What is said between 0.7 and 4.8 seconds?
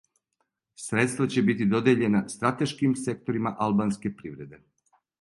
Средства ће бити додељена стратешким секторима албанске привреде.